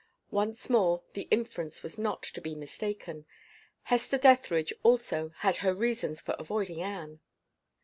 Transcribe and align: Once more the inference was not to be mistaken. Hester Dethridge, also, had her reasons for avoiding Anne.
Once 0.31 0.67
more 0.67 1.03
the 1.13 1.27
inference 1.29 1.83
was 1.83 1.99
not 1.99 2.23
to 2.23 2.41
be 2.41 2.55
mistaken. 2.55 3.27
Hester 3.83 4.17
Dethridge, 4.17 4.73
also, 4.81 5.29
had 5.41 5.57
her 5.57 5.75
reasons 5.75 6.19
for 6.21 6.35
avoiding 6.39 6.81
Anne. 6.81 7.19